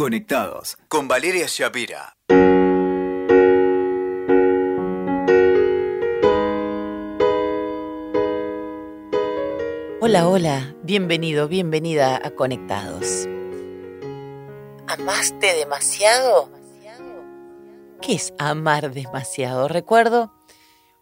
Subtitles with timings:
[0.00, 2.16] Conectados con Valeria Shapira.
[10.00, 13.28] Hola, hola, bienvenido, bienvenida a Conectados.
[14.86, 16.50] ¿Amaste demasiado?
[18.00, 19.68] ¿Qué es amar demasiado?
[19.68, 20.32] Recuerdo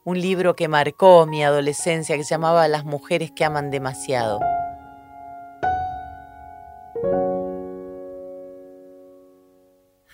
[0.02, 4.40] un libro que marcó mi adolescencia que se llamaba Las mujeres que aman demasiado.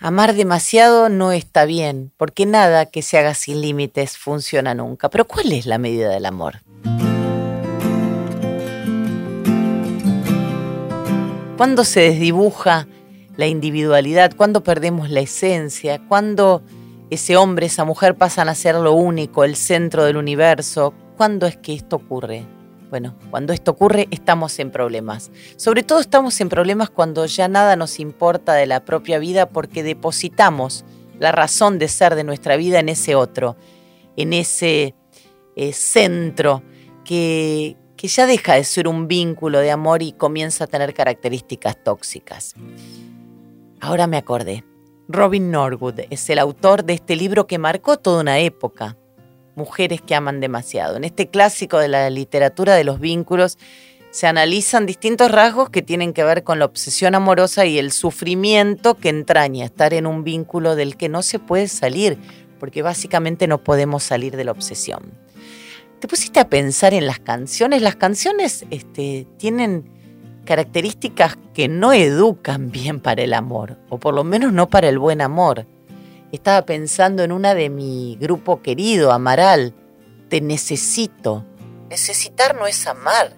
[0.05, 5.09] Amar demasiado no está bien, porque nada que se haga sin límites funciona nunca.
[5.09, 6.61] Pero ¿cuál es la medida del amor?
[11.57, 12.87] ¿Cuándo se desdibuja
[13.35, 14.35] la individualidad?
[14.37, 15.99] ¿Cuándo perdemos la esencia?
[16.07, 16.61] ¿Cuándo
[17.09, 20.93] ese hombre, esa mujer pasan a ser lo único, el centro del universo?
[21.17, 22.45] ¿Cuándo es que esto ocurre?
[22.95, 25.29] Bueno, cuando esto ocurre estamos en problemas.
[25.57, 29.83] Sobre todo estamos en problemas cuando ya nada nos importa de la propia vida porque
[29.83, 30.85] depositamos
[31.19, 33.57] la razón de ser de nuestra vida en ese otro,
[34.15, 34.95] en ese
[35.57, 36.63] eh, centro
[37.03, 41.83] que, que ya deja de ser un vínculo de amor y comienza a tener características
[41.83, 42.53] tóxicas.
[43.81, 44.63] Ahora me acordé.
[45.09, 48.95] Robin Norwood es el autor de este libro que marcó toda una época
[49.55, 50.97] mujeres que aman demasiado.
[50.97, 53.57] En este clásico de la literatura de los vínculos
[54.11, 58.95] se analizan distintos rasgos que tienen que ver con la obsesión amorosa y el sufrimiento
[58.95, 62.17] que entraña estar en un vínculo del que no se puede salir,
[62.59, 65.11] porque básicamente no podemos salir de la obsesión.
[65.99, 67.81] ¿Te pusiste a pensar en las canciones?
[67.81, 69.89] Las canciones este, tienen
[70.45, 74.99] características que no educan bien para el amor, o por lo menos no para el
[74.99, 75.67] buen amor.
[76.35, 79.73] Estaba pensando en una de mi grupo querido, Amaral.
[80.27, 81.45] Te necesito.
[81.89, 83.31] Necesitar no es amar.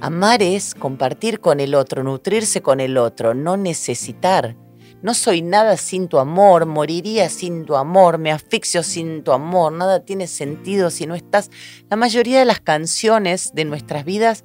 [0.00, 4.56] Amar es compartir con el otro, nutrirse con el otro, no necesitar.
[5.02, 9.72] No soy nada sin tu amor, moriría sin tu amor, me asfixio sin tu amor,
[9.72, 11.48] nada tiene sentido si no estás.
[11.88, 14.42] La mayoría de las canciones de nuestras vidas,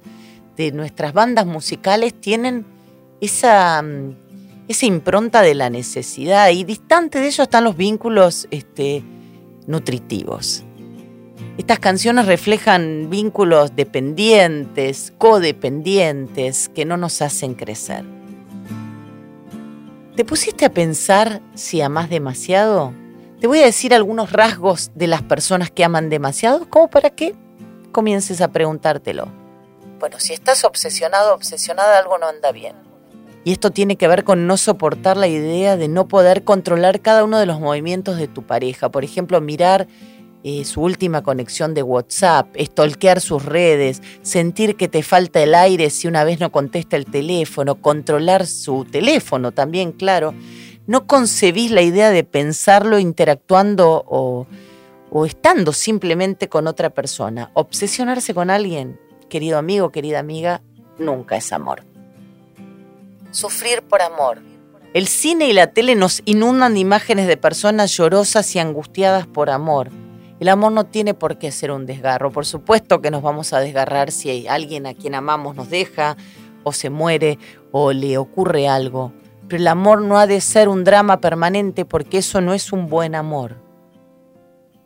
[0.56, 2.64] de nuestras bandas musicales, tienen
[3.20, 4.31] esa mm,
[4.68, 9.02] esa impronta de la necesidad y distante de ello están los vínculos este,
[9.66, 10.64] nutritivos.
[11.58, 18.04] Estas canciones reflejan vínculos dependientes, codependientes, que no nos hacen crecer.
[20.16, 22.94] ¿Te pusiste a pensar si amas demasiado?
[23.40, 27.34] Te voy a decir algunos rasgos de las personas que aman demasiado, como para que
[27.92, 29.28] comiences a preguntártelo.
[29.98, 32.91] Bueno, si estás obsesionado, obsesionada, algo no anda bien.
[33.44, 37.24] Y esto tiene que ver con no soportar la idea de no poder controlar cada
[37.24, 38.90] uno de los movimientos de tu pareja.
[38.90, 39.88] Por ejemplo, mirar
[40.44, 45.90] eh, su última conexión de WhatsApp, estolquear sus redes, sentir que te falta el aire
[45.90, 50.34] si una vez no contesta el teléfono, controlar su teléfono también, claro.
[50.86, 54.46] No concebís la idea de pensarlo interactuando o,
[55.10, 57.50] o estando simplemente con otra persona.
[57.54, 60.60] Obsesionarse con alguien, querido amigo, querida amiga,
[60.98, 61.91] nunca es amor
[63.32, 64.40] sufrir por amor.
[64.94, 69.50] El cine y la tele nos inundan de imágenes de personas llorosas y angustiadas por
[69.50, 69.90] amor.
[70.38, 72.30] El amor no tiene por qué ser un desgarro.
[72.30, 76.16] Por supuesto que nos vamos a desgarrar si alguien a quien amamos nos deja,
[76.62, 77.38] o se muere,
[77.70, 79.12] o le ocurre algo.
[79.48, 82.88] Pero el amor no ha de ser un drama permanente porque eso no es un
[82.88, 83.56] buen amor.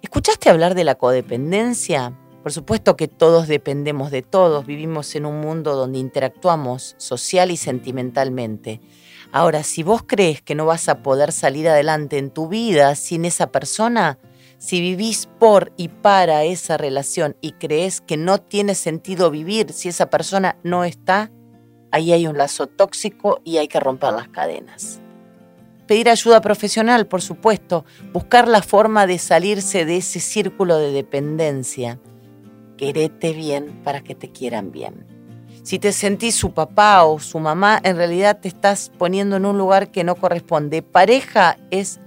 [0.02, 2.12] ¿Escuchaste hablar de la codependencia?
[2.46, 7.56] Por supuesto que todos dependemos de todos, vivimos en un mundo donde interactuamos social y
[7.56, 8.80] sentimentalmente.
[9.32, 13.24] Ahora, si vos crees que no vas a poder salir adelante en tu vida sin
[13.24, 14.20] esa persona,
[14.58, 19.88] si vivís por y para esa relación y crees que no tiene sentido vivir si
[19.88, 21.32] esa persona no está,
[21.90, 25.00] ahí hay un lazo tóxico y hay que romper las cadenas.
[25.88, 31.98] Pedir ayuda profesional, por supuesto, buscar la forma de salirse de ese círculo de dependencia
[32.76, 35.06] querete bien para que te quieran bien.
[35.62, 39.58] Si te sentís su papá o su mamá, en realidad te estás poniendo en un
[39.58, 40.80] lugar que no corresponde.
[40.82, 41.98] Pareja es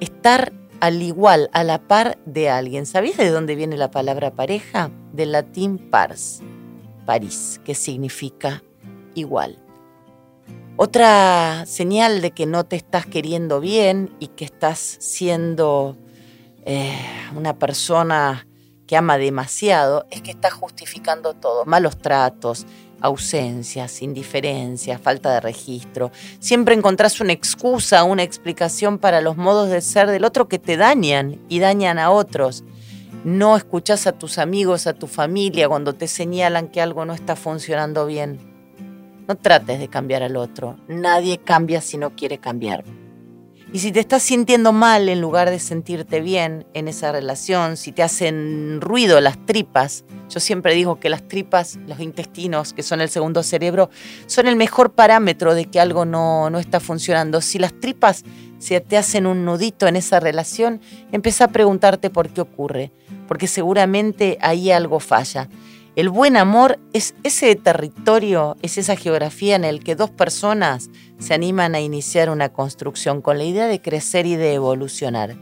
[0.00, 2.86] estar al igual, a la par de alguien.
[2.86, 4.90] ¿Sabías de dónde viene la palabra pareja?
[5.12, 6.40] Del latín pars,
[7.06, 8.64] París, que significa
[9.14, 9.58] igual.
[10.76, 15.96] Otra señal de que no te estás queriendo bien y que estás siendo
[16.64, 16.98] eh,
[17.36, 18.47] una persona
[18.88, 22.66] que ama demasiado es que está justificando todo, malos tratos,
[23.00, 26.10] ausencias, indiferencia, falta de registro.
[26.40, 30.76] Siempre encontrás una excusa, una explicación para los modos de ser del otro que te
[30.76, 32.64] dañan y dañan a otros.
[33.24, 37.36] No escuchás a tus amigos, a tu familia cuando te señalan que algo no está
[37.36, 38.38] funcionando bien.
[39.28, 40.78] No trates de cambiar al otro.
[40.88, 42.84] Nadie cambia si no quiere cambiar.
[43.70, 47.92] Y si te estás sintiendo mal en lugar de sentirte bien en esa relación, si
[47.92, 53.02] te hacen ruido las tripas, yo siempre digo que las tripas, los intestinos, que son
[53.02, 53.90] el segundo cerebro,
[54.26, 57.42] son el mejor parámetro de que algo no, no está funcionando.
[57.42, 58.24] Si las tripas
[58.58, 60.80] se te hacen un nudito en esa relación,
[61.12, 62.90] empieza a preguntarte por qué ocurre,
[63.26, 65.50] porque seguramente ahí algo falla.
[65.98, 71.34] El buen amor es ese territorio, es esa geografía en el que dos personas se
[71.34, 75.34] animan a iniciar una construcción con la idea de crecer y de evolucionar.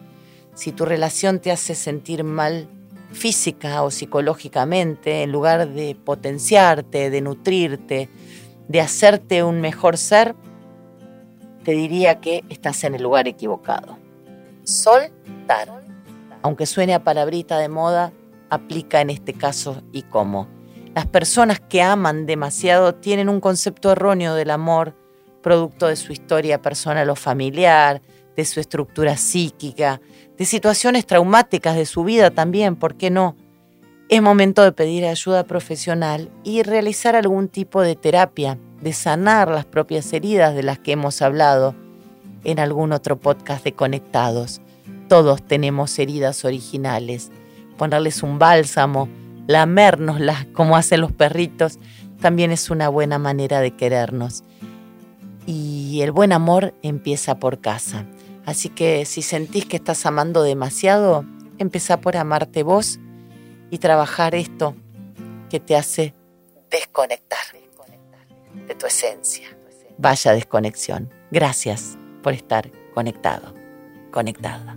[0.55, 2.69] Si tu relación te hace sentir mal
[3.13, 8.09] física o psicológicamente, en lugar de potenciarte, de nutrirte,
[8.67, 10.35] de hacerte un mejor ser,
[11.65, 13.99] te diría que estás en el lugar equivocado.
[14.65, 15.83] Soltar.
[16.41, 18.11] Aunque suene a palabrita de moda,
[18.51, 20.49] aplica en este caso y cómo.
[20.95, 24.97] Las personas que aman demasiado tienen un concepto erróneo del amor,
[25.43, 28.01] producto de su historia personal o familiar,
[28.35, 30.01] de su estructura psíquica,
[30.37, 33.37] de situaciones traumáticas de su vida también, ¿por qué no?
[34.09, 39.65] Es momento de pedir ayuda profesional y realizar algún tipo de terapia, de sanar las
[39.65, 41.75] propias heridas de las que hemos hablado
[42.45, 44.61] en algún otro podcast de Conectados.
[45.09, 47.33] Todos tenemos heridas originales
[47.77, 49.09] ponerles un bálsamo,
[49.47, 51.79] lamérnoslas como hacen los perritos,
[52.21, 54.43] también es una buena manera de querernos.
[55.47, 58.05] Y el buen amor empieza por casa.
[58.45, 61.25] Así que si sentís que estás amando demasiado,
[61.59, 62.99] empieza por amarte vos
[63.71, 64.75] y trabajar esto
[65.51, 66.15] que te hace
[66.71, 67.41] desconectar
[68.67, 69.49] de tu esencia.
[69.99, 71.11] Vaya desconexión.
[71.31, 73.55] Gracias por estar conectado,
[74.11, 74.77] conectada.